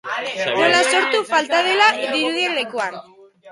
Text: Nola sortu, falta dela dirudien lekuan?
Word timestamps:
Nola 0.57 0.79
sortu, 0.91 1.19
falta 1.33 1.61
dela 1.67 1.91
dirudien 2.01 2.59
lekuan? 2.61 3.01